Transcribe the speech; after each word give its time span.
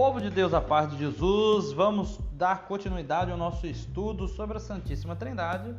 Povo 0.00 0.18
de 0.18 0.30
Deus, 0.30 0.54
a 0.54 0.62
paz 0.62 0.90
de 0.90 0.96
Jesus, 0.96 1.74
vamos 1.74 2.18
dar 2.32 2.66
continuidade 2.66 3.30
ao 3.30 3.36
nosso 3.36 3.66
estudo 3.66 4.26
sobre 4.28 4.56
a 4.56 4.60
Santíssima 4.60 5.14
Trindade. 5.14 5.74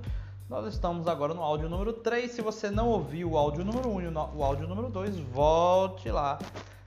Nós 0.48 0.72
estamos 0.72 1.08
agora 1.08 1.34
no 1.34 1.42
áudio 1.42 1.68
número 1.68 1.92
3. 1.92 2.30
Se 2.30 2.40
você 2.40 2.70
não 2.70 2.88
ouviu 2.88 3.32
o 3.32 3.38
áudio 3.38 3.66
número 3.66 3.90
1 3.90 4.02
e 4.02 4.08
o 4.10 4.44
áudio 4.44 4.68
número 4.68 4.90
2, 4.90 5.18
volte 5.18 6.12
lá 6.12 6.38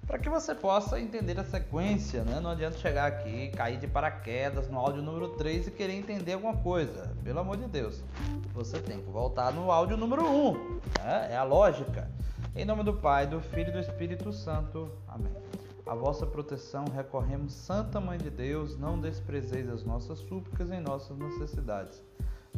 para 0.07 0.16
que 0.16 0.30
você 0.30 0.55
possa 0.55 1.00
entender 1.00 1.36
a 1.41 1.43
sequência. 1.43 2.23
Né? 2.23 2.39
Não 2.39 2.50
adianta 2.50 2.79
chegar 2.79 3.07
aqui, 3.07 3.48
cair 3.48 3.79
de 3.79 3.89
paraquedas 3.89 4.71
no 4.71 4.79
áudio 4.79 5.03
número 5.03 5.30
3 5.30 5.66
e 5.66 5.71
querer 5.73 5.95
entender 5.95 6.35
alguma 6.35 6.57
coisa. 6.59 7.16
Pelo 7.25 7.41
amor 7.41 7.57
de 7.57 7.66
Deus, 7.66 8.01
você 8.55 8.79
tem 8.79 9.01
que 9.01 9.11
voltar 9.11 9.53
no 9.53 9.73
áudio 9.73 9.96
número 9.96 10.25
1. 10.25 10.53
Né? 11.01 11.29
É 11.32 11.37
a 11.37 11.43
lógica. 11.43 12.09
Em 12.55 12.64
nome 12.64 12.85
do 12.85 12.93
Pai, 12.93 13.27
do 13.27 13.41
Filho 13.41 13.71
e 13.71 13.72
do 13.72 13.80
Espírito 13.80 14.32
Santo. 14.32 14.89
Amém. 15.08 15.32
A 15.86 15.94
vossa 15.94 16.26
proteção 16.26 16.86
recorremos, 16.94 17.52
Santa 17.52 18.00
Mãe 18.00 18.16
de 18.16 18.30
Deus, 18.30 18.79
não 18.79 18.98
desprezeis 18.98 19.68
as 19.68 19.84
nossas 19.84 20.18
súplicas 20.20 20.70
em 20.70 20.80
nossas 20.80 21.18
necessidades, 21.18 22.02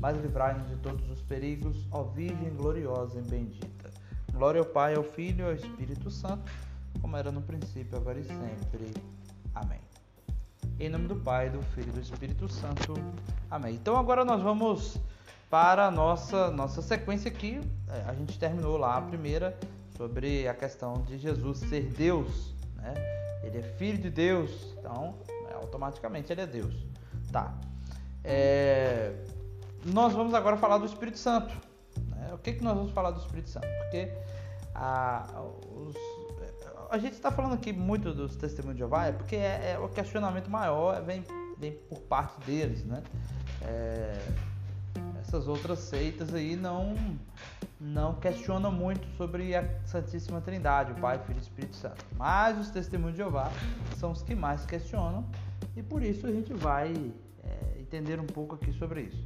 mas 0.01 0.17
livrai-nos 0.17 0.69
de 0.69 0.77
todos 0.77 1.11
os 1.11 1.21
perigos, 1.23 1.89
ó 1.91 2.05
Virgem 2.05 2.55
gloriosa 2.55 3.19
e 3.19 3.23
bendita. 3.23 3.91
Glória 4.33 4.61
ao 4.61 4.65
Pai, 4.65 4.95
ao 4.95 5.03
Filho 5.03 5.45
e 5.45 5.49
ao 5.49 5.55
Espírito 5.55 6.09
Santo, 6.09 6.53
como 7.01 7.17
era 7.17 7.33
no 7.33 7.43
princípio, 7.43 7.99
agora 7.99 8.21
e 8.21 8.25
sempre. 8.25 8.95
Amém. 9.53 9.81
Em 10.79 10.89
nome 10.89 11.09
do 11.09 11.17
Pai, 11.17 11.51
do 11.51 11.61
Filho 11.75 11.89
e 11.89 11.93
do 11.93 12.01
Espírito 12.01 12.49
Santo. 12.49 12.95
Amém. 13.51 13.75
Então 13.75 13.97
agora 13.97 14.25
nós 14.25 14.41
vamos 14.41 14.99
para 15.51 15.87
a 15.87 15.91
nossa, 15.91 16.53
nossa 16.53 16.81
sequência 16.81 17.29
aqui. 17.29 17.61
É, 17.89 18.09
a 18.09 18.15
gente 18.15 18.39
terminou 18.39 18.77
lá 18.77 18.99
a 18.99 19.03
primeira 19.03 19.59
sobre 19.97 20.47
a 20.47 20.55
questão 20.55 21.03
de 21.03 21.19
Jesus 21.19 21.59
ser 21.59 21.91
Deus? 21.91 22.56
Ele 23.47 23.59
é 23.59 23.63
filho 23.63 23.99
de 23.99 24.11
Deus, 24.11 24.75
então 24.79 25.15
é, 25.49 25.55
automaticamente 25.55 26.33
ele 26.33 26.41
é 26.41 26.47
Deus. 26.47 26.75
Tá. 27.31 27.59
É, 28.25 29.13
nós 29.85 30.13
vamos 30.13 30.35
agora 30.35 30.57
falar 30.57 30.79
do 30.79 30.87
Espírito 30.87 31.19
Santo. 31.19 31.55
Né? 32.09 32.31
O 32.33 32.39
que, 32.39 32.55
que 32.55 32.65
nós 32.65 32.77
vamos 32.77 32.93
falar 32.93 33.13
do 33.13 33.21
Espírito 33.21 33.51
Santo? 33.51 33.67
Porque 33.79 34.11
a, 34.75 35.43
os, 35.71 35.97
a 36.91 36.99
gente 36.99 37.15
está 37.15 37.31
falando 37.31 37.55
aqui 37.55 37.73
muito 37.73 38.13
dos 38.13 38.37
testemunhos 38.37 38.77
de 38.77 38.81
Jeová, 38.81 39.07
é 39.07 39.13
porque 39.13 39.37
é, 39.37 39.73
é, 39.73 39.79
o 39.79 39.89
questionamento 39.89 40.51
maior 40.51 41.03
vem, 41.03 41.25
vem 41.59 41.73
por 41.73 42.01
parte 42.01 42.41
deles, 42.45 42.85
né? 42.85 43.03
É, 43.63 44.19
essas 45.27 45.49
outras 45.49 45.81
seitas 45.81 46.33
aí 46.33 46.55
não 46.55 46.95
não 47.79 48.15
questionam 48.15 48.73
muito 48.73 49.07
sobre 49.17 49.55
a 49.55 49.69
Santíssima 49.85 50.41
Trindade, 50.41 50.93
o 50.93 50.95
Pai, 50.95 51.19
Filho 51.19 51.39
e 51.39 51.43
Espírito 51.43 51.77
Santo. 51.77 52.03
Mas 52.17 52.59
os 52.59 52.71
testemunhos 52.71 53.13
de 53.13 53.19
Jeová 53.19 53.51
são 53.97 54.13
os 54.13 54.23
que 54.23 54.35
mais 54.35 54.65
questionam 54.65 55.27
e 55.77 55.83
por 55.83 56.03
isso 56.03 56.27
a 56.27 56.33
gente 56.33 56.55
vai 56.55 57.13
é, 57.45 57.81
entender 57.81 58.19
um 58.19 58.27
pouco 58.27 58.55
aqui 58.55 58.73
sobre 58.73 59.03
isso. 59.03 59.23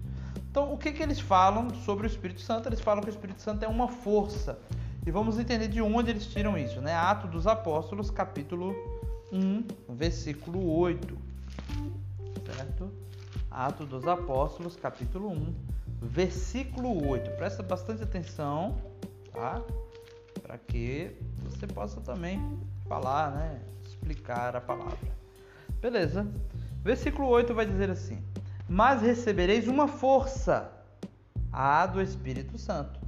Então, 0.50 0.72
o 0.72 0.78
que, 0.78 0.90
que 0.90 1.02
eles 1.02 1.20
falam 1.20 1.72
sobre 1.84 2.06
o 2.06 2.08
Espírito 2.08 2.40
Santo? 2.40 2.68
Eles 2.68 2.80
falam 2.80 3.02
que 3.02 3.08
o 3.08 3.12
Espírito 3.12 3.40
Santo 3.40 3.64
é 3.64 3.68
uma 3.68 3.86
força. 3.86 4.58
E 5.06 5.10
vamos 5.12 5.38
entender 5.38 5.68
de 5.68 5.80
onde 5.80 6.10
eles 6.10 6.26
tiram 6.26 6.58
isso, 6.58 6.80
né? 6.80 6.92
Atos 6.92 7.30
dos 7.30 7.46
Apóstolos, 7.46 8.10
capítulo 8.10 8.74
1, 9.32 9.64
versículo 9.90 10.76
8. 10.76 11.16
Certo? 12.44 12.90
Atos 13.48 13.88
dos 13.88 14.06
Apóstolos, 14.06 14.74
capítulo 14.76 15.28
1, 15.30 15.54
versículo 16.00 17.06
8. 17.08 17.30
Presta 17.32 17.62
bastante 17.62 18.02
atenção, 18.02 18.76
tá? 19.32 19.62
Para 20.42 20.58
que 20.58 21.16
você 21.44 21.66
possa 21.66 22.00
também 22.00 22.58
falar, 22.88 23.32
né? 23.32 23.60
Explicar 23.84 24.56
a 24.56 24.60
palavra. 24.60 24.98
Beleza? 25.80 26.26
Versículo 26.82 27.28
8 27.28 27.54
vai 27.54 27.66
dizer 27.66 27.90
assim: 27.90 28.22
Mas 28.68 29.02
recebereis 29.02 29.68
uma 29.68 29.86
força, 29.86 30.72
a 31.52 31.86
do 31.86 32.00
Espírito 32.00 32.56
Santo, 32.56 32.98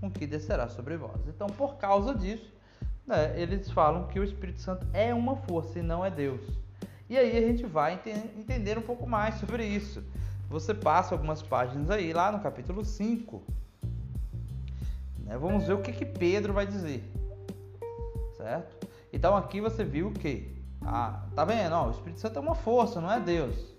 com 0.00 0.10
que 0.10 0.26
descerá 0.26 0.68
sobre 0.68 0.96
vós. 0.96 1.20
Então, 1.26 1.48
por 1.48 1.76
causa 1.76 2.14
disso, 2.14 2.52
né, 3.06 3.40
eles 3.40 3.70
falam 3.70 4.06
que 4.06 4.20
o 4.20 4.24
Espírito 4.24 4.60
Santo 4.60 4.86
é 4.92 5.12
uma 5.12 5.36
força 5.36 5.78
e 5.78 5.82
não 5.82 6.04
é 6.04 6.10
Deus. 6.10 6.40
E 7.08 7.16
aí 7.16 7.36
a 7.36 7.40
gente 7.40 7.64
vai 7.64 8.00
entender 8.36 8.78
um 8.78 8.82
pouco 8.82 9.06
mais 9.06 9.36
sobre 9.36 9.64
isso 9.64 10.02
você 10.48 10.72
passa 10.72 11.14
algumas 11.14 11.42
páginas 11.42 11.90
aí, 11.90 12.12
lá 12.12 12.30
no 12.30 12.40
capítulo 12.40 12.84
5. 12.84 13.42
Né? 15.20 15.36
Vamos 15.36 15.66
ver 15.66 15.74
o 15.74 15.82
que, 15.82 15.92
que 15.92 16.04
Pedro 16.04 16.52
vai 16.52 16.66
dizer. 16.66 17.02
Certo? 18.36 18.88
Então 19.12 19.36
aqui 19.36 19.60
você 19.60 19.84
viu 19.84 20.12
que. 20.12 20.54
Ah, 20.82 21.24
tá 21.34 21.44
vendo? 21.44 21.72
Ó, 21.72 21.88
o 21.88 21.90
Espírito 21.90 22.20
Santo 22.20 22.38
é 22.38 22.42
uma 22.42 22.54
força, 22.54 23.00
não 23.00 23.10
é 23.10 23.18
Deus. 23.18 23.74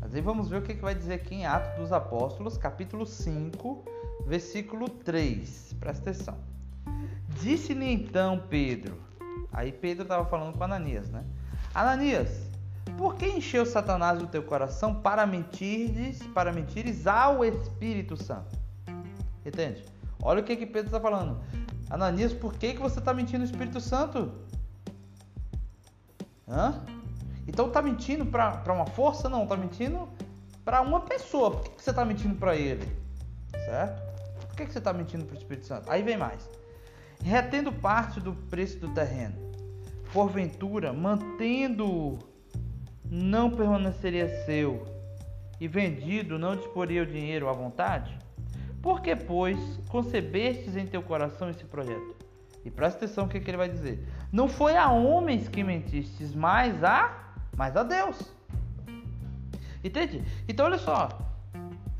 Mas 0.00 0.14
aí 0.14 0.20
vamos 0.20 0.48
ver 0.48 0.58
o 0.58 0.62
que, 0.62 0.74
que 0.74 0.80
vai 0.80 0.94
dizer 0.94 1.14
aqui 1.14 1.34
em 1.34 1.46
Atos 1.46 1.76
dos 1.78 1.92
Apóstolos, 1.92 2.56
capítulo 2.56 3.04
5, 3.04 3.84
versículo 4.26 4.88
3. 4.88 5.74
Presta 5.78 6.10
atenção. 6.10 6.38
Disse-lhe 7.40 7.92
então 7.92 8.42
Pedro. 8.48 8.98
Aí 9.52 9.70
Pedro 9.70 10.04
estava 10.04 10.24
falando 10.24 10.56
com 10.56 10.64
Ananias, 10.64 11.10
né? 11.10 11.24
Ananias, 11.74 12.50
por 12.96 13.16
que 13.16 13.26
encheu 13.26 13.66
Satanás 13.66 14.22
o 14.22 14.26
teu 14.26 14.42
coração 14.42 14.94
para 14.94 15.26
mentires, 15.26 16.22
para 16.28 16.52
mentires 16.52 17.06
ao 17.06 17.44
Espírito 17.44 18.16
Santo? 18.16 18.56
Entende? 19.44 19.84
Olha 20.22 20.40
o 20.40 20.44
que, 20.44 20.56
que 20.56 20.66
Pedro 20.66 20.86
está 20.86 21.00
falando. 21.00 21.40
Ananias, 21.90 22.32
por 22.32 22.54
que, 22.54 22.74
que 22.74 22.80
você 22.80 22.98
está 22.98 23.12
mentindo 23.12 23.40
no 23.40 23.44
Espírito 23.44 23.80
Santo? 23.80 24.32
Hã? 26.48 26.82
Então 27.46 27.66
está 27.66 27.82
mentindo 27.82 28.24
para 28.24 28.72
uma 28.72 28.86
força? 28.86 29.28
Não, 29.28 29.42
está 29.42 29.56
mentindo 29.56 30.08
para 30.64 30.80
uma 30.80 31.00
pessoa. 31.00 31.50
Por 31.50 31.62
que, 31.62 31.70
que 31.70 31.82
você 31.82 31.90
está 31.90 32.04
mentindo 32.04 32.34
para 32.36 32.56
ele? 32.56 32.86
Certo? 33.52 34.02
Por 34.48 34.56
que, 34.56 34.66
que 34.66 34.72
você 34.72 34.78
está 34.78 34.92
mentindo 34.92 35.24
para 35.24 35.34
o 35.34 35.38
Espírito 35.38 35.66
Santo? 35.66 35.90
Aí 35.90 36.02
vem 36.02 36.16
mais. 36.16 36.48
Retendo 37.22 37.72
parte 37.72 38.20
do 38.20 38.34
preço 38.34 38.78
do 38.78 38.88
terreno, 38.90 39.36
porventura, 40.12 40.92
mantendo 40.92 42.18
não 43.14 43.48
permaneceria 43.48 44.28
seu, 44.44 44.84
e 45.60 45.68
vendido 45.68 46.36
não 46.36 46.56
disporia 46.56 47.04
o 47.04 47.06
dinheiro 47.06 47.48
à 47.48 47.52
vontade? 47.52 48.18
Por 48.82 49.00
que, 49.00 49.14
pois, 49.14 49.58
concebestes 49.88 50.76
em 50.76 50.84
teu 50.84 51.00
coração 51.00 51.48
esse 51.48 51.64
projeto? 51.64 52.16
E 52.64 52.70
presta 52.70 53.04
atenção 53.04 53.26
o 53.26 53.28
que, 53.28 53.38
que 53.38 53.48
ele 53.50 53.56
vai 53.56 53.68
dizer. 53.68 54.04
Não 54.32 54.48
foi 54.48 54.76
a 54.76 54.90
homens 54.90 55.48
que 55.48 55.62
mentistes, 55.62 56.34
mas 56.34 56.82
a, 56.82 57.32
mas 57.56 57.76
a 57.76 57.84
Deus. 57.84 58.32
Entende? 59.82 60.24
Então 60.48 60.66
olha 60.66 60.78
só. 60.78 61.08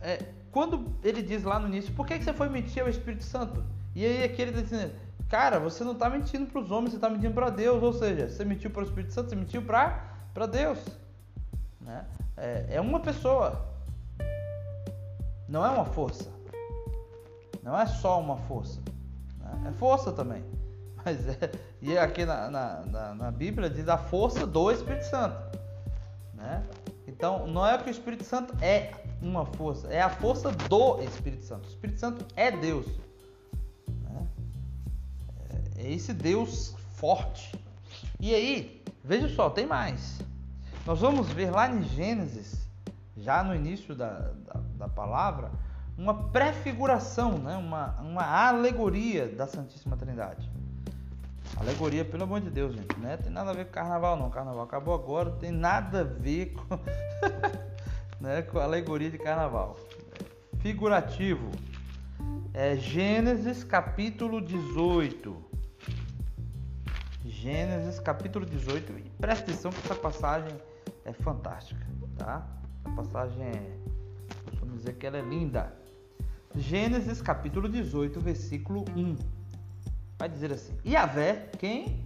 É, 0.02 0.18
quando 0.50 0.84
ele 1.02 1.22
diz 1.22 1.44
lá 1.44 1.58
no 1.58 1.68
início, 1.68 1.92
por 1.94 2.06
que, 2.06 2.18
que 2.18 2.24
você 2.24 2.32
foi 2.32 2.48
mentir 2.48 2.82
ao 2.82 2.88
Espírito 2.88 3.22
Santo? 3.22 3.62
E 3.94 4.04
aí 4.04 4.24
aqui 4.24 4.42
ele 4.42 4.50
está 4.50 4.62
dizendo, 4.62 4.94
cara, 5.28 5.60
você 5.60 5.84
não 5.84 5.92
está 5.92 6.10
mentindo 6.10 6.46
para 6.46 6.60
os 6.60 6.70
homens, 6.70 6.90
você 6.90 6.96
está 6.96 7.08
mentindo 7.08 7.34
para 7.34 7.50
Deus. 7.50 7.82
Ou 7.82 7.92
seja, 7.92 8.28
você 8.28 8.44
mentiu 8.44 8.70
para 8.70 8.82
o 8.82 8.84
Espírito 8.84 9.12
Santo, 9.12 9.30
você 9.30 9.36
mentiu 9.36 9.62
para 9.62 10.46
Deus. 10.50 11.03
Né? 11.84 12.04
É, 12.36 12.66
é 12.70 12.80
uma 12.80 12.98
pessoa, 12.98 13.62
não 15.46 15.64
é 15.64 15.70
uma 15.70 15.84
força. 15.84 16.32
Não 17.62 17.78
é 17.78 17.86
só 17.86 18.18
uma 18.20 18.36
força. 18.36 18.80
Né? 19.38 19.68
É 19.68 19.72
força 19.72 20.12
também. 20.12 20.42
Mas 21.04 21.28
é, 21.28 21.52
e 21.82 21.96
aqui 21.96 22.24
na, 22.24 22.50
na, 22.50 22.80
na, 22.86 23.14
na, 23.14 23.30
Bíblia 23.30 23.68
diz 23.68 23.88
a 23.88 23.98
força 23.98 24.46
do 24.46 24.70
Espírito 24.70 25.04
Santo. 25.04 25.58
Né? 26.34 26.62
Então, 27.06 27.46
não 27.46 27.66
é 27.66 27.76
que 27.76 27.88
o 27.88 27.90
Espírito 27.90 28.24
Santo 28.24 28.54
é 28.62 28.92
uma 29.20 29.44
força, 29.44 29.88
é 29.88 30.00
a 30.00 30.08
força 30.08 30.50
do 30.50 31.02
Espírito 31.02 31.44
Santo. 31.44 31.66
O 31.66 31.68
Espírito 31.68 32.00
Santo 32.00 32.26
é 32.34 32.50
Deus. 32.50 32.86
Né? 33.86 34.26
É, 35.76 35.82
é 35.82 35.92
esse 35.92 36.14
Deus 36.14 36.74
forte. 36.94 37.54
E 38.18 38.34
aí, 38.34 38.82
veja 39.02 39.28
só, 39.28 39.50
tem 39.50 39.66
mais. 39.66 40.18
Nós 40.86 41.00
vamos 41.00 41.30
ver 41.30 41.50
lá 41.50 41.66
em 41.66 41.82
Gênesis, 41.82 42.68
já 43.16 43.42
no 43.42 43.54
início 43.54 43.94
da, 43.94 44.10
da, 44.44 44.60
da 44.76 44.88
palavra, 44.88 45.50
uma 45.96 46.24
prefiguração, 46.24 47.38
né? 47.38 47.56
uma, 47.56 47.98
uma 48.02 48.22
alegoria 48.22 49.26
da 49.26 49.46
Santíssima 49.46 49.96
Trindade. 49.96 50.50
Alegoria, 51.56 52.04
pelo 52.04 52.24
amor 52.24 52.40
de 52.42 52.50
Deus, 52.50 52.74
gente. 52.74 52.98
Né? 52.98 53.16
Tem 53.16 53.32
nada 53.32 53.50
a 53.50 53.54
ver 53.54 53.64
com 53.64 53.72
carnaval, 53.72 54.16
não. 54.18 54.28
Carnaval 54.28 54.64
acabou 54.64 54.92
agora, 54.92 55.30
tem 55.30 55.50
nada 55.50 56.00
a 56.00 56.04
ver 56.04 56.52
com, 56.52 56.78
né? 58.20 58.42
com 58.42 58.58
alegoria 58.58 59.10
de 59.10 59.16
carnaval. 59.16 59.76
Figurativo. 60.58 61.50
É 62.52 62.76
Gênesis 62.76 63.64
capítulo 63.64 64.38
18. 64.40 65.44
Gênesis 67.24 67.98
capítulo 68.00 68.44
18. 68.44 68.92
E 68.98 69.10
presta 69.18 69.44
atenção 69.44 69.70
que 69.70 69.78
essa 69.78 69.94
passagem 69.94 70.54
é 71.04 71.12
fantástica, 71.12 71.86
tá? 72.16 72.46
A 72.84 72.90
passagem 72.90 73.42
é, 73.42 73.78
vamos 74.58 74.78
dizer 74.78 74.94
que 74.94 75.06
ela 75.06 75.18
é 75.18 75.22
linda. 75.22 75.72
Gênesis 76.54 77.20
capítulo 77.20 77.68
18, 77.68 78.20
versículo 78.20 78.84
1. 78.96 79.16
Vai 80.18 80.28
dizer 80.28 80.52
assim: 80.52 80.76
Yahvé, 80.86 81.50
quem? 81.58 82.02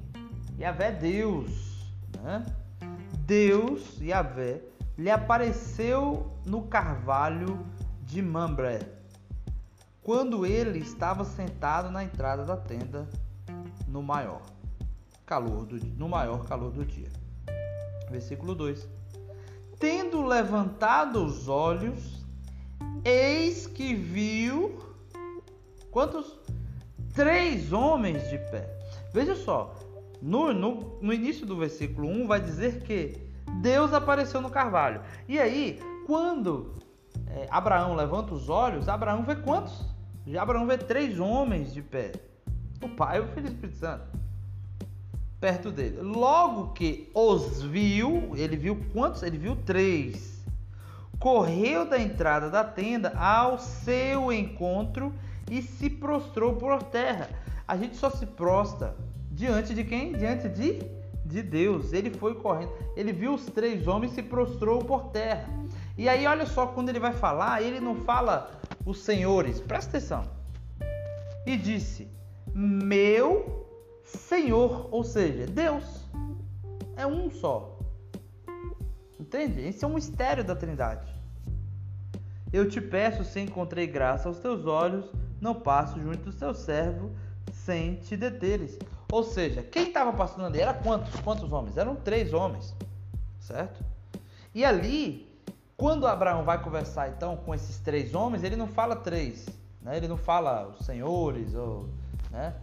Yahvé 0.59 0.93
Deus, 0.93 1.87
né? 2.23 2.45
Deus, 3.27 4.00
Yahvé, 4.00 4.62
lhe 4.97 5.11
apareceu 5.11 6.33
no 6.45 6.62
carvalho 6.62 7.65
de 8.03 8.23
Mambré, 8.23 8.81
quando 10.03 10.47
ele 10.47 10.79
estava 10.79 11.25
sentado 11.25 11.91
na 11.91 12.03
entrada 12.03 12.45
da 12.45 12.56
tenda 12.56 13.06
no 13.87 14.03
maior 14.03 14.41
calor 15.27 15.67
do, 15.67 15.77
no 15.97 16.09
maior 16.09 16.45
calor 16.47 16.73
do 16.73 16.85
dia. 16.85 17.11
Versículo 18.11 18.55
2. 18.55 18.89
Tendo 19.79 20.25
levantado 20.25 21.25
os 21.25 21.49
olhos, 21.49 22.25
eis 23.05 23.67
que 23.67 23.95
viu 23.95 24.79
quantos? 25.91 26.39
Três 27.15 27.73
homens 27.73 28.29
de 28.29 28.39
pé. 28.39 28.69
Veja 29.13 29.35
só, 29.35 29.75
no, 30.21 30.53
no, 30.53 30.99
no 31.01 31.13
início 31.13 31.47
do 31.47 31.57
versículo 31.57 32.09
1 32.09 32.27
vai 32.27 32.41
dizer 32.41 32.83
que 32.83 33.17
Deus 33.61 33.93
apareceu 33.93 34.41
no 34.41 34.51
carvalho. 34.51 35.01
E 35.29 35.39
aí, 35.39 35.81
quando 36.07 36.75
é, 37.29 37.47
Abraão 37.51 37.95
levanta 37.95 38.35
os 38.35 38.49
olhos, 38.49 38.89
Abraão 38.89 39.25
vê 39.25 39.37
quantos? 39.37 39.85
Abraão 40.39 40.67
vê 40.67 40.77
três 40.77 41.19
homens 41.19 41.73
de 41.73 41.83
pé. 41.83 42.13
O 42.83 42.89
Pai, 42.89 43.21
o 43.21 43.29
Filho 43.29 43.47
e 43.47 43.51
o 43.51 43.53
Espírito 43.53 43.79
Santo. 43.79 44.07
Perto 45.40 45.70
dele. 45.70 46.00
Logo 46.00 46.73
que 46.73 47.11
os 47.14 47.62
viu, 47.62 48.32
ele 48.35 48.56
viu 48.56 48.79
quantos? 48.93 49.23
Ele 49.23 49.38
viu 49.38 49.55
três. 49.55 50.44
Correu 51.19 51.88
da 51.88 51.99
entrada 51.99 52.50
da 52.50 52.64
tenda 52.64 53.12
ao 53.17 53.58
seu 53.58 54.32
encontro 54.32 55.12
e 55.50 55.62
se 55.62 55.88
prostrou 55.88 56.56
por 56.56 56.82
terra. 56.82 57.29
A 57.67 57.76
gente 57.76 57.96
só 57.96 58.11
se 58.11 58.26
prostra 58.26 58.96
diante 59.31 59.75
de 59.75 59.85
quem? 59.85 60.12
Diante 60.12 60.49
de, 60.49 60.81
de 61.25 61.43
Deus. 61.43 61.93
Ele 61.93 62.11
foi 62.11 62.35
correndo. 62.35 62.73
Ele 62.96 63.12
viu 63.12 63.35
os 63.35 63.46
três 63.46 63.87
homens 63.87 64.12
e 64.12 64.14
se 64.17 64.23
prostrou 64.23 64.85
por 64.85 65.11
terra. 65.11 65.49
E 65.96 66.08
aí, 66.08 66.26
olha 66.26 66.46
só, 66.46 66.67
quando 66.67 66.88
ele 66.88 67.00
vai 67.00 67.12
falar, 67.12 67.62
ele 67.62 67.81
não 67.81 67.94
fala 67.94 68.50
os 68.85 69.00
senhores, 69.02 69.61
presta 69.61 69.99
atenção. 69.99 70.25
E 71.46 71.56
disse: 71.56 72.08
Meu 72.55 73.68
Senhor, 74.17 74.89
ou 74.91 75.05
seja, 75.05 75.47
Deus. 75.47 75.85
É 76.97 77.07
um 77.07 77.31
só. 77.31 77.79
Entende? 79.19 79.61
Esse 79.61 79.85
é 79.85 79.89
um 79.89 79.95
mistério 79.95 80.43
da 80.43 80.57
Trindade. 80.57 81.15
Eu 82.53 82.69
te 82.69 82.81
peço, 82.81 83.25
se 83.25 83.41
encontrei 83.41 83.87
graça 83.87 84.29
aos 84.29 84.39
teus 84.39 84.67
olhos, 84.67 85.05
não 85.41 85.55
passo 85.55 86.01
junto 86.01 86.31
do 86.31 86.33
teu 86.33 86.55
servo 86.55 87.11
sem 87.53 87.97
te 87.97 88.17
deteres. 88.17 88.79
Ou 89.13 89.23
seja, 89.23 89.63
quem 89.63 89.89
estava 89.89 90.13
passando 90.13 90.47
ali 90.47 90.61
era 90.61 90.75
quantos? 90.75 91.15
Quantos 91.21 91.53
homens? 91.53 91.77
Eram 91.77 91.95
três 91.97 92.33
homens, 92.33 92.75
certo? 93.39 93.85
E 94.55 94.65
ali 94.65 95.29
quando 95.79 96.09
Abraão 96.09 96.43
vai 96.43 96.61
conversar 96.61 97.09
então 97.09 97.37
com 97.37 97.55
esses 97.55 97.79
três 97.79 98.13
homens, 98.13 98.43
ele 98.43 98.57
não 98.57 98.67
fala 98.67 98.97
três, 98.97 99.47
né? 99.81 99.97
ele 99.97 100.09
não 100.09 100.17
fala 100.17 100.75
os 100.77 100.85
senhores, 100.85 101.55
ou, 101.55 101.89
né? 102.31 102.55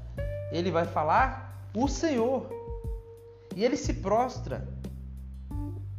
ele 0.52 0.72
vai 0.72 0.86
falar 0.86 1.70
o 1.76 1.88
Senhor. 1.88 2.50
E 3.56 3.64
ele 3.64 3.78
se 3.78 3.94
prostra. 3.94 4.68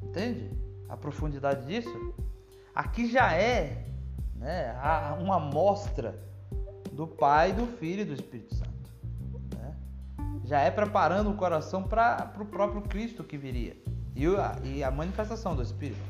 Entende? 0.03 0.51
A 0.89 0.97
profundidade 0.97 1.67
disso? 1.67 2.15
Aqui 2.75 3.11
já 3.11 3.33
é 3.33 3.87
né, 4.35 4.75
uma 5.19 5.37
amostra 5.37 6.19
do 6.93 7.07
Pai, 7.07 7.53
do 7.53 7.67
Filho 7.67 8.03
e 8.03 8.05
do 8.05 8.13
Espírito 8.13 8.55
Santo. 8.55 8.91
Né? 9.55 9.75
Já 10.45 10.61
é 10.61 10.71
preparando 10.71 11.31
o 11.31 11.35
coração 11.35 11.83
para 11.83 12.33
o 12.39 12.45
próprio 12.45 12.83
Cristo 12.83 13.25
que 13.25 13.39
viria 13.39 13.77
e 14.15 14.27
a, 14.27 14.57
e 14.65 14.85
a 14.85 14.91
manifestação 14.91 15.55
do 15.55 15.62
Espírito 15.62 16.01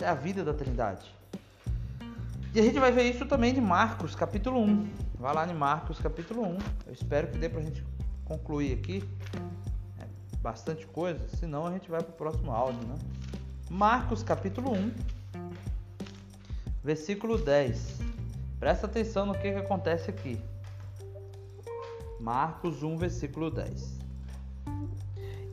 é 0.00 0.08
a 0.08 0.14
vida 0.14 0.44
da 0.44 0.52
Trindade. 0.52 1.14
E 2.54 2.60
a 2.60 2.62
gente 2.62 2.78
vai 2.78 2.92
ver 2.92 3.10
isso 3.10 3.26
também 3.26 3.52
de 3.52 3.60
Marcos, 3.60 4.14
capítulo 4.14 4.60
1. 4.60 4.88
Vai 5.18 5.34
lá 5.34 5.44
em 5.44 5.54
Marcos, 5.54 5.98
capítulo 5.98 6.42
1. 6.42 6.58
Eu 6.86 6.92
espero 6.92 7.26
que 7.26 7.36
dê 7.36 7.48
pra 7.48 7.60
gente 7.60 7.84
concluir 8.24 8.78
aqui. 8.78 9.02
É 10.00 10.06
bastante 10.38 10.86
coisa, 10.86 11.26
senão 11.36 11.66
a 11.66 11.72
gente 11.72 11.90
vai 11.90 12.00
pro 12.00 12.12
próximo 12.12 12.52
áudio, 12.52 12.86
né? 12.86 12.94
Marcos, 13.68 14.22
capítulo 14.22 14.72
1, 14.72 14.94
versículo 16.84 17.38
10. 17.38 17.98
Presta 18.60 18.86
atenção 18.86 19.26
no 19.26 19.32
que, 19.32 19.50
que 19.50 19.58
acontece 19.58 20.08
aqui. 20.08 20.40
Marcos 22.20 22.84
1, 22.84 22.96
versículo 22.98 23.50
10. 23.50 23.98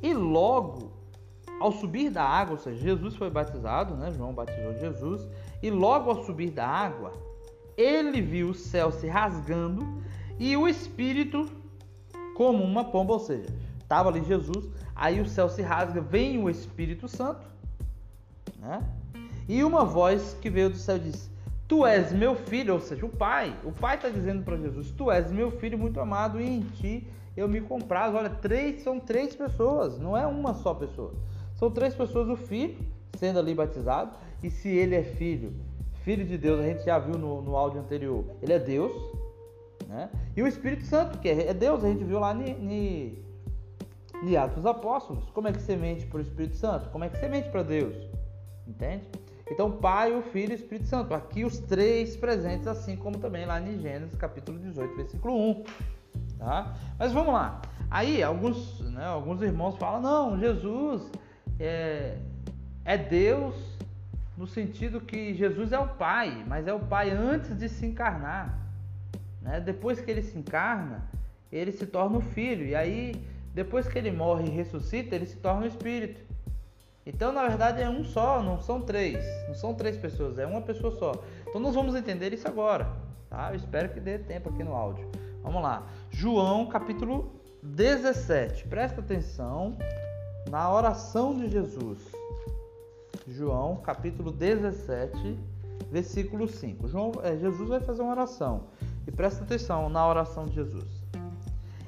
E 0.03 0.13
logo 0.13 0.91
ao 1.61 1.71
subir 1.71 2.09
da 2.09 2.23
água, 2.23 2.53
ou 2.53 2.59
seja, 2.59 2.81
Jesus 2.81 3.15
foi 3.15 3.29
batizado, 3.29 3.95
né? 3.95 4.11
João 4.11 4.33
batizou 4.33 4.73
Jesus, 4.79 5.27
e 5.61 5.69
logo 5.69 6.09
ao 6.09 6.23
subir 6.23 6.51
da 6.51 6.67
água, 6.67 7.13
ele 7.77 8.21
viu 8.21 8.49
o 8.49 8.53
céu 8.53 8.91
se 8.91 9.07
rasgando 9.07 10.01
e 10.39 10.57
o 10.57 10.67
Espírito 10.67 11.49
como 12.35 12.63
uma 12.63 12.83
pomba, 12.83 13.13
ou 13.13 13.19
seja, 13.19 13.47
estava 13.79 14.09
ali 14.09 14.23
Jesus, 14.23 14.67
aí 14.95 15.21
o 15.21 15.25
céu 15.25 15.49
se 15.49 15.61
rasga, 15.61 16.01
vem 16.01 16.43
o 16.43 16.49
Espírito 16.49 17.07
Santo, 17.07 17.45
né? 18.59 18.83
E 19.47 19.63
uma 19.63 19.83
voz 19.83 20.37
que 20.41 20.49
veio 20.49 20.69
do 20.69 20.77
céu 20.77 20.97
diz: 20.97 21.29
Tu 21.67 21.85
és 21.85 22.11
meu 22.11 22.35
filho, 22.35 22.73
ou 22.73 22.79
seja, 22.79 23.05
o 23.05 23.09
Pai. 23.09 23.55
O 23.63 23.71
Pai 23.71 23.95
está 23.95 24.09
dizendo 24.09 24.43
para 24.43 24.57
Jesus: 24.57 24.91
Tu 24.91 25.11
és 25.11 25.31
meu 25.31 25.51
filho 25.51 25.77
muito 25.77 25.99
amado 25.99 26.39
e 26.39 26.47
em 26.47 26.61
ti 26.61 27.07
eu 27.35 27.47
me 27.47 27.61
comprazo. 27.61 28.17
Olha, 28.17 28.29
três 28.29 28.81
são 28.81 28.99
três 28.99 29.35
pessoas, 29.35 29.99
não 29.99 30.15
é 30.15 30.25
uma 30.25 30.53
só 30.53 30.73
pessoa. 30.73 31.13
São 31.61 31.69
três 31.69 31.93
pessoas, 31.93 32.27
o 32.27 32.35
filho 32.35 32.75
sendo 33.19 33.37
ali 33.37 33.53
batizado, 33.53 34.17
e 34.41 34.49
se 34.49 34.67
ele 34.67 34.95
é 34.95 35.03
filho, 35.03 35.53
filho 36.03 36.25
de 36.25 36.35
Deus, 36.35 36.59
a 36.59 36.63
gente 36.63 36.83
já 36.83 36.97
viu 36.97 37.19
no, 37.19 37.39
no 37.39 37.55
áudio 37.55 37.79
anterior, 37.79 38.25
ele 38.41 38.51
é 38.51 38.57
Deus, 38.57 38.91
né? 39.87 40.09
E 40.35 40.41
o 40.41 40.47
Espírito 40.47 40.85
Santo, 40.85 41.19
que 41.19 41.29
é, 41.29 41.49
é 41.49 41.53
Deus, 41.53 41.83
a 41.83 41.87
gente 41.87 42.03
viu 42.03 42.17
lá 42.17 42.33
em 42.33 43.15
Atos 44.35 44.55
dos 44.55 44.65
Apóstolos. 44.65 45.29
Como 45.35 45.49
é 45.49 45.51
que 45.51 45.61
você 45.61 45.75
mente 45.75 46.07
para 46.07 46.17
o 46.17 46.21
Espírito 46.21 46.55
Santo? 46.55 46.89
Como 46.89 47.03
é 47.03 47.09
que 47.09 47.19
você 47.19 47.27
mente 47.29 47.47
para 47.49 47.61
Deus? 47.61 47.95
Entende? 48.67 49.07
Então, 49.47 49.71
Pai, 49.71 50.17
o 50.17 50.23
Filho 50.23 50.53
e 50.53 50.55
o 50.55 50.55
Espírito 50.55 50.87
Santo. 50.87 51.13
Aqui 51.13 51.45
os 51.45 51.59
três 51.59 52.17
presentes, 52.17 52.65
assim 52.65 52.95
como 52.95 53.19
também 53.19 53.45
lá 53.45 53.61
em 53.61 53.77
Gênesis 53.77 54.15
capítulo 54.15 54.57
18, 54.57 54.95
versículo 54.95 55.37
1. 55.51 55.63
Tá? 56.39 56.73
Mas 56.97 57.11
vamos 57.11 57.35
lá. 57.35 57.61
Aí, 57.91 58.23
alguns, 58.23 58.79
né, 58.79 59.05
alguns 59.05 59.43
irmãos 59.43 59.75
falam, 59.77 60.01
não, 60.01 60.39
Jesus 60.39 61.11
é, 61.63 62.17
é 62.85 62.97
Deus 62.97 63.55
no 64.37 64.47
sentido 64.47 64.99
que 64.99 65.33
Jesus 65.33 65.71
é 65.71 65.79
o 65.79 65.87
Pai, 65.87 66.43
mas 66.47 66.67
é 66.67 66.73
o 66.73 66.79
Pai 66.79 67.11
antes 67.11 67.57
de 67.57 67.69
se 67.69 67.85
encarnar. 67.85 68.57
Né? 69.41 69.59
Depois 69.59 70.01
que 70.01 70.09
ele 70.09 70.21
se 70.21 70.37
encarna, 70.37 71.03
ele 71.51 71.71
se 71.71 71.85
torna 71.85 72.17
o 72.17 72.21
Filho. 72.21 72.65
E 72.65 72.75
aí, 72.75 73.13
depois 73.53 73.87
que 73.87 73.97
ele 73.97 74.11
morre 74.11 74.45
e 74.45 74.49
ressuscita, 74.49 75.15
ele 75.15 75.25
se 75.25 75.37
torna 75.37 75.63
o 75.63 75.67
Espírito. 75.67 76.21
Então, 77.05 77.31
na 77.31 77.47
verdade, 77.47 77.81
é 77.81 77.89
um 77.89 78.03
só, 78.03 78.41
não 78.41 78.59
são 78.59 78.81
três. 78.81 79.23
Não 79.47 79.55
são 79.55 79.73
três 79.73 79.97
pessoas, 79.97 80.37
é 80.37 80.45
uma 80.45 80.61
pessoa 80.61 80.95
só. 80.95 81.23
Então, 81.47 81.59
nós 81.59 81.75
vamos 81.75 81.95
entender 81.95 82.33
isso 82.33 82.47
agora. 82.47 82.87
Tá? 83.29 83.49
Eu 83.51 83.55
espero 83.55 83.89
que 83.89 83.99
dê 83.99 84.19
tempo 84.19 84.49
aqui 84.49 84.63
no 84.63 84.73
áudio. 84.73 85.09
Vamos 85.43 85.61
lá. 85.61 85.87
João, 86.09 86.67
capítulo 86.67 87.31
17. 87.63 88.67
Presta 88.67 89.01
atenção 89.01 89.77
na 90.49 90.71
oração 90.71 91.37
de 91.37 91.49
Jesus. 91.49 91.99
João, 93.27 93.77
capítulo 93.77 94.31
17, 94.31 95.37
versículo 95.91 96.47
5. 96.47 96.87
João, 96.87 97.11
é, 97.23 97.37
Jesus 97.37 97.69
vai 97.69 97.79
fazer 97.79 98.01
uma 98.01 98.11
oração. 98.11 98.65
E 99.07 99.11
presta 99.11 99.43
atenção 99.43 99.89
na 99.89 100.07
oração 100.07 100.45
de 100.45 100.55
Jesus. 100.55 100.89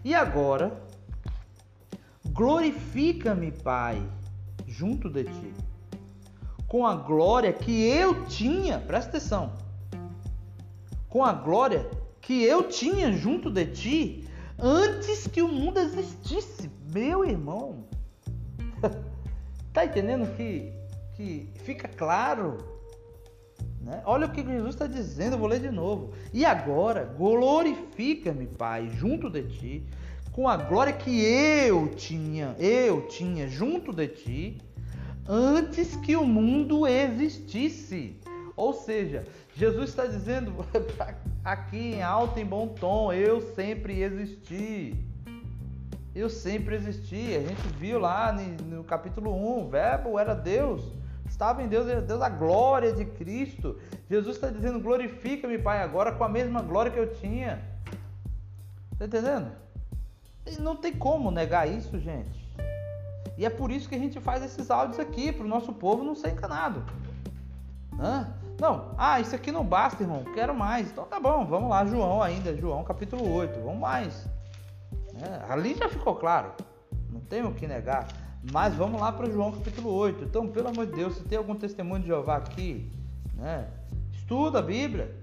E 0.04 0.14
agora, 0.14 0.82
glorifica-me, 2.26 3.52
Pai, 3.52 4.02
junto 4.68 5.10
de 5.10 5.24
ti, 5.24 5.54
com 6.68 6.86
a 6.86 6.96
glória 6.96 7.54
que 7.54 7.84
eu 7.86 8.26
tinha, 8.26 8.80
presta 8.80 9.18
atenção, 9.18 9.54
com 11.08 11.24
a 11.24 11.32
glória 11.32 11.90
que 12.20 12.44
eu 12.44 12.68
tinha 12.68 13.12
junto 13.12 13.52
de 13.52 13.66
ti 13.68 14.28
antes 14.58 15.28
que 15.28 15.42
o 15.42 15.48
mundo 15.48 15.80
existisse, 15.80 16.72
meu 16.92 17.24
irmão. 17.24 17.86
tá 19.74 19.86
entendendo 19.86 20.28
que, 20.36 20.74
que 21.16 21.50
fica 21.56 21.88
claro? 21.88 22.58
Né? 23.82 24.02
Olha 24.06 24.28
o 24.28 24.32
que 24.32 24.44
Jesus 24.44 24.76
está 24.76 24.88
dizendo, 24.88 25.34
eu 25.34 25.40
vou 25.40 25.48
ler 25.48 25.60
de 25.60 25.70
novo. 25.70 26.14
E 26.34 26.46
agora, 26.46 27.04
glorifica-me, 27.04 28.48
Pai, 28.48 28.90
junto 28.90 29.30
de 29.30 29.44
ti, 29.44 29.84
com 30.32 30.48
a 30.48 30.56
glória 30.58 30.94
que 30.94 31.22
eu 31.22 31.90
tinha, 31.90 32.56
eu 32.58 33.08
tinha 33.08 33.48
junto 33.48 33.92
de 33.92 34.08
ti, 34.08 34.62
antes 35.28 35.96
que 35.98 36.16
o 36.16 36.26
mundo 36.26 36.88
existisse. 36.88 38.20
Ou 38.56 38.74
seja, 38.74 39.26
Jesus 39.56 39.90
está 39.90 40.06
dizendo 40.06 40.54
aqui 41.44 41.96
em 41.96 42.04
alto 42.04 42.40
e 42.40 42.46
bom 42.46 42.68
tom: 42.68 43.12
eu 43.12 43.42
sempre 43.54 44.02
existi. 44.02 44.96
Eu 46.16 46.30
sempre 46.30 46.76
existi. 46.76 47.36
A 47.36 47.42
gente 47.42 47.68
viu 47.80 48.00
lá 48.00 48.34
no 48.66 48.84
capítulo 48.84 49.34
1, 49.34 49.66
o 49.66 49.70
verbo 49.70 50.20
era 50.20 50.34
Deus. 50.34 50.84
Estava 51.26 51.64
em 51.64 51.68
Deus, 51.68 51.88
Deus 52.04 52.22
a 52.22 52.30
glória 52.30 52.94
de 52.94 53.06
Cristo. 53.06 53.80
Jesus 54.10 54.36
está 54.36 54.50
dizendo: 54.50 54.80
glorifica-me, 54.80 55.58
Pai, 55.58 55.82
agora 55.82 56.12
com 56.12 56.24
a 56.24 56.30
mesma 56.30 56.62
glória 56.62 56.92
que 56.92 57.00
eu 57.00 57.12
tinha. 57.16 57.64
Está 58.92 59.06
entendendo? 59.06 59.52
Não 60.60 60.76
tem 60.76 60.94
como 60.94 61.32
negar 61.32 61.68
isso, 61.68 61.98
gente. 61.98 62.44
E 63.38 63.46
é 63.46 63.50
por 63.50 63.72
isso 63.72 63.90
que 63.90 63.96
a 63.96 64.00
gente 64.00 64.20
faz 64.20 64.44
esses 64.44 64.70
áudios 64.70 65.00
aqui, 65.00 65.32
para 65.32 65.46
o 65.46 65.50
nosso 65.50 65.74
povo 65.74 66.04
não 66.04 66.14
ser 66.14 66.32
enganado. 66.32 66.84
Hã? 68.00 68.32
Não, 68.60 68.94
ah, 68.98 69.20
isso 69.20 69.36
aqui 69.36 69.52
não 69.52 69.66
basta, 69.66 70.04
irmão, 70.04 70.24
quero 70.36 70.54
mais. 70.54 70.92
Então 70.92 71.06
tá 71.06 71.20
bom, 71.20 71.46
vamos 71.46 71.70
lá, 71.70 71.86
João 71.86 72.22
ainda, 72.22 72.56
João 72.56 72.84
capítulo 72.84 73.28
8, 73.34 73.60
vamos 73.62 73.80
mais. 73.80 74.28
É, 75.24 75.52
ali 75.52 75.74
já 75.74 75.88
ficou 75.88 76.16
claro, 76.16 76.52
não 77.10 77.22
tenho 77.22 77.48
o 77.48 77.54
que 77.54 77.66
negar. 77.66 78.08
Mas 78.52 78.76
vamos 78.76 79.00
lá 79.00 79.10
para 79.10 79.30
João 79.30 79.54
capítulo 79.54 79.90
8. 79.90 80.26
Então, 80.26 80.50
pelo 80.50 80.68
amor 80.68 80.86
de 80.86 80.92
Deus, 80.92 81.16
se 81.16 81.24
tem 81.24 81.38
algum 81.38 81.56
testemunho 81.56 82.02
de 82.02 82.08
Jeová 82.08 82.36
aqui, 82.36 82.92
né? 83.36 83.70
Estuda 84.12 84.60
a 84.60 84.62
Bíblia. 84.62 85.16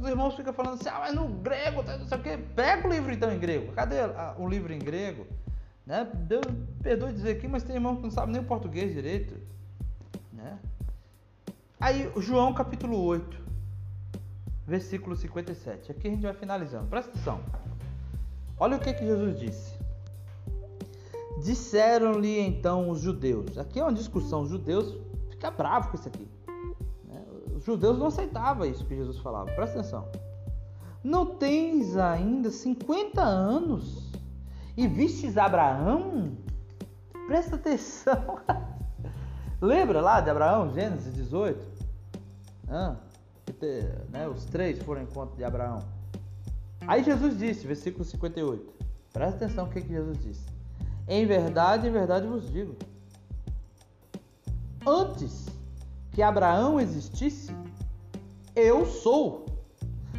Os 0.00 0.08
irmãos 0.08 0.34
ficam 0.36 0.52
falando 0.52 0.74
assim, 0.74 0.88
ah, 0.88 1.00
mas 1.00 1.14
no 1.14 1.28
grego, 1.28 1.82
não 1.82 2.06
sei 2.06 2.18
o 2.18 2.22
quê. 2.22 2.38
Pega 2.54 2.86
o 2.86 2.90
livro 2.90 3.12
então 3.12 3.32
em 3.32 3.38
grego. 3.38 3.72
Cadê 3.72 3.96
o 4.38 4.48
livro 4.48 4.72
em 4.72 4.78
grego? 4.78 5.26
Né? 5.84 6.08
Deus 6.14 6.44
perdoe 6.82 7.12
dizer 7.12 7.36
aqui, 7.36 7.48
mas 7.48 7.62
tem 7.62 7.74
irmão 7.74 7.96
que 7.96 8.02
não 8.02 8.10
sabe 8.10 8.30
nem 8.30 8.40
o 8.40 8.44
português 8.44 8.92
direito. 8.92 9.34
Né? 10.32 10.58
Aí, 11.80 12.12
João 12.18 12.54
capítulo 12.54 13.00
8, 13.00 13.40
versículo 14.66 15.16
57. 15.16 15.90
Aqui 15.90 16.08
a 16.08 16.10
gente 16.10 16.22
vai 16.22 16.34
finalizando. 16.34 16.86
Presta 16.88 17.10
atenção. 17.10 17.40
Olha 18.60 18.76
o 18.76 18.80
que, 18.80 18.92
que 18.92 19.04
Jesus 19.04 19.38
disse. 19.38 19.78
Disseram-lhe 21.42 22.40
então 22.40 22.90
os 22.90 23.00
judeus. 23.00 23.56
Aqui 23.56 23.78
é 23.78 23.82
uma 23.82 23.92
discussão. 23.92 24.42
Os 24.42 24.50
judeus 24.50 24.96
ficam 25.30 25.52
bravos 25.52 25.90
com 25.90 25.96
isso 25.96 26.08
aqui. 26.08 26.28
Né? 27.04 27.24
Os 27.54 27.64
judeus 27.64 27.98
não 27.98 28.06
aceitavam 28.06 28.66
isso 28.66 28.84
que 28.84 28.96
Jesus 28.96 29.18
falava. 29.18 29.46
Presta 29.52 29.78
atenção. 29.78 30.08
Não 31.04 31.26
tens 31.36 31.96
ainda 31.96 32.50
50 32.50 33.22
anos 33.22 34.10
e 34.76 34.86
vistes 34.88 35.36
Abraão? 35.36 36.36
Presta 37.26 37.54
atenção. 37.54 38.40
Lembra 39.60 40.00
lá 40.00 40.20
de 40.20 40.30
Abraão, 40.30 40.72
Gênesis 40.72 41.14
18? 41.14 41.66
Ah, 42.68 42.96
né, 44.10 44.28
os 44.28 44.44
três 44.44 44.80
foram 44.82 45.00
em 45.00 45.04
encontro 45.04 45.36
de 45.36 45.44
Abraão. 45.44 45.97
Aí 46.86 47.02
Jesus 47.02 47.38
disse, 47.38 47.66
versículo 47.66 48.04
58. 48.04 48.72
Presta 49.12 49.44
atenção 49.44 49.66
o 49.66 49.70
que, 49.70 49.80
que 49.80 49.88
Jesus 49.88 50.18
disse. 50.18 50.46
Em 51.06 51.26
verdade, 51.26 51.88
em 51.88 51.92
verdade 51.92 52.26
vos 52.26 52.50
digo. 52.50 52.76
Antes 54.86 55.46
que 56.12 56.22
Abraão 56.22 56.80
existisse, 56.80 57.54
eu 58.54 58.86
sou. 58.86 59.46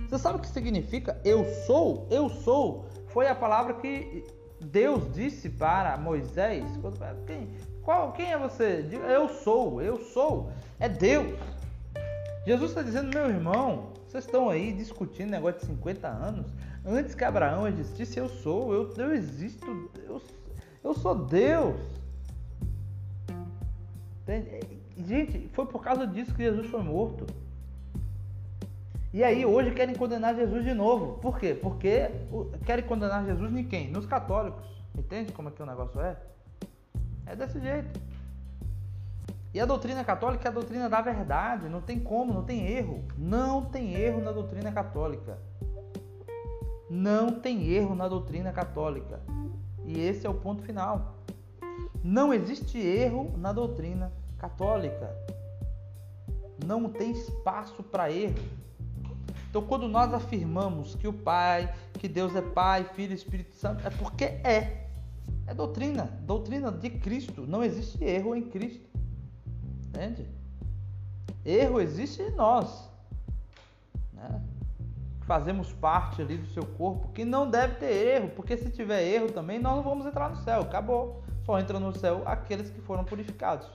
Você 0.08 0.18
sabe 0.18 0.40
o 0.40 0.42
que 0.42 0.48
significa 0.48 1.20
eu 1.24 1.46
sou? 1.66 2.08
Eu 2.10 2.30
sou 2.30 2.90
foi 3.10 3.28
a 3.28 3.36
palavra 3.36 3.74
que 3.76 4.24
Deus 4.62 5.12
disse 5.14 5.50
para 5.50 5.98
Moisés. 5.98 6.64
Quem, 7.26 7.50
qual, 7.82 8.12
quem 8.14 8.32
é 8.32 8.38
você? 8.38 8.86
Eu 9.08 9.30
sou, 9.30 9.82
eu 9.82 10.00
sou. 10.02 10.52
É 10.80 10.88
Deus. 10.88 11.38
Jesus 12.46 12.72
está 12.72 12.82
dizendo, 12.82 13.14
meu 13.14 13.30
irmão, 13.30 13.94
vocês 14.10 14.26
estão 14.26 14.50
aí 14.50 14.74
discutindo 14.74 15.30
negócio 15.30 15.60
de 15.62 15.68
50 15.68 16.08
anos. 16.08 16.48
Antes 16.86 17.14
que 17.14 17.24
Abraão 17.24 17.68
existisse, 17.68 18.18
eu 18.18 18.28
sou, 18.28 18.74
eu, 18.74 18.94
eu 18.98 19.14
existo, 19.14 19.90
eu 20.08 20.22
eu 20.84 20.94
sou 20.94 21.14
Deus. 21.14 21.80
Entende? 24.22 24.80
Gente, 24.98 25.50
foi 25.54 25.66
por 25.66 25.82
causa 25.82 26.06
disso 26.08 26.34
que 26.34 26.44
Jesus 26.44 26.68
foi 26.68 26.82
morto. 26.82 27.26
E 29.14 29.24
aí 29.24 29.46
hoje 29.46 29.72
querem 29.72 29.96
condenar 29.96 30.36
Jesus 30.36 30.64
de 30.64 30.74
novo. 30.74 31.20
Por 31.20 31.40
quê? 31.40 31.54
Porque 31.54 32.10
querem 32.66 32.86
condenar 32.86 33.26
Jesus 33.26 33.54
em 33.56 33.64
quem? 33.64 33.90
Nos 33.90 34.06
católicos. 34.06 34.66
Entende 34.98 35.32
como 35.32 35.50
é 35.50 35.52
que 35.52 35.62
o 35.62 35.66
negócio 35.66 36.00
é? 36.00 36.18
É 37.26 37.36
desse 37.36 37.60
jeito. 37.60 38.00
E 39.54 39.60
a 39.60 39.66
doutrina 39.66 40.04
católica 40.04 40.48
é 40.48 40.52
a 40.52 40.54
doutrina 40.54 40.88
da 40.88 41.02
verdade. 41.02 41.68
Não 41.68 41.82
tem 41.82 42.00
como, 42.00 42.34
não 42.34 42.44
tem 42.44 42.68
erro. 42.68 43.04
Não 43.18 43.66
tem 43.66 43.96
erro 43.96 44.22
na 44.22 44.32
doutrina 44.32 44.72
católica. 44.72 45.40
Não 46.90 47.40
tem 47.40 47.68
erro 47.68 47.96
na 47.96 48.08
doutrina 48.08 48.52
católica. 48.52 49.20
E 49.86 50.00
esse 50.00 50.28
é 50.28 50.30
o 50.30 50.36
ponto 50.36 50.62
final. 50.62 51.16
Não 52.04 52.34
existe 52.34 52.78
erro 52.78 53.34
na 53.38 53.52
doutrina 53.52 54.12
católica. 54.38 55.16
Não 56.66 56.88
tem 56.90 57.12
espaço 57.12 57.82
para 57.82 58.12
erro. 58.12 58.38
Então, 59.50 59.64
quando 59.64 59.88
nós 59.88 60.14
afirmamos 60.14 60.94
que 60.94 61.08
o 61.08 61.14
Pai, 61.14 61.74
que 61.94 62.08
Deus 62.08 62.36
é 62.36 62.42
Pai, 62.42 62.84
Filho 62.84 63.14
e 63.14 63.16
Espírito 63.16 63.56
Santo, 63.56 63.86
é 63.86 63.90
porque 63.90 64.26
é. 64.26 64.88
É 65.48 65.54
doutrina, 65.56 66.04
doutrina 66.22 66.72
de 66.72 66.92
Cristo. 66.92 67.48
Não 67.48 67.64
existe 67.64 68.04
erro 68.04 68.36
em 68.36 68.44
Cristo. 68.44 68.89
Entende? 69.90 70.28
Erro 71.46 71.80
existe 71.80 72.22
em 72.22 72.32
nós. 72.32 72.90
Né? 74.14 74.42
fazemos 75.30 75.72
parte 75.74 76.24
ali 76.24 76.38
do 76.38 76.48
seu 76.48 76.66
corpo, 76.66 77.10
que 77.10 77.24
não 77.24 77.48
deve 77.48 77.76
ter 77.76 78.16
erro, 78.16 78.30
porque 78.30 78.58
se 78.58 78.72
tiver 78.72 79.04
erro 79.04 79.32
também, 79.32 79.60
nós 79.60 79.76
não 79.76 79.84
vamos 79.84 80.08
entrar 80.08 80.28
no 80.28 80.38
céu. 80.38 80.62
Acabou. 80.62 81.22
Só 81.46 81.60
entra 81.60 81.80
no 81.80 81.96
céu 81.96 82.24
aqueles 82.26 82.72
que 82.72 82.82
foram 82.82 83.04
purificados. 83.04 83.70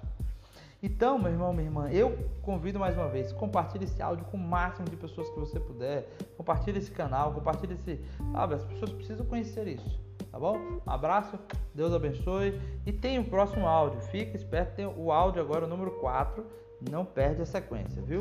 Então, 0.82 1.16
meu 1.16 1.30
irmão, 1.30 1.52
minha 1.52 1.68
irmã, 1.68 1.88
eu 1.90 2.18
convido 2.42 2.80
mais 2.80 2.96
uma 2.96 3.08
vez, 3.08 3.32
compartilhe 3.32 3.84
esse 3.84 4.02
áudio 4.02 4.24
com 4.26 4.36
o 4.36 4.40
máximo 4.40 4.88
de 4.88 4.96
pessoas 4.96 5.30
que 5.30 5.38
você 5.38 5.60
puder. 5.60 6.08
Compartilhe 6.36 6.78
esse 6.78 6.90
canal, 6.90 7.32
compartilhe 7.32 7.74
esse. 7.74 8.04
Sabe, 8.32 8.54
as 8.54 8.64
pessoas 8.64 8.92
precisam 8.92 9.24
conhecer 9.24 9.68
isso. 9.68 10.03
Tá 10.34 10.40
bom? 10.40 10.58
Um 10.84 10.90
abraço, 10.90 11.38
Deus 11.72 11.94
abençoe. 11.94 12.60
E 12.84 12.92
tem 12.92 13.20
o 13.20 13.24
próximo 13.24 13.68
áudio. 13.68 14.00
Fica 14.00 14.36
esperto, 14.36 14.74
tem 14.74 14.84
o 14.84 15.12
áudio 15.12 15.40
agora, 15.40 15.64
o 15.64 15.68
número 15.68 15.92
4. 16.00 16.44
Não 16.90 17.04
perde 17.04 17.42
a 17.42 17.46
sequência, 17.46 18.02
viu? 18.02 18.18